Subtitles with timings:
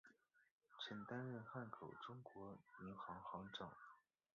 [0.79, 3.71] 曾担任汉口中国银行行长。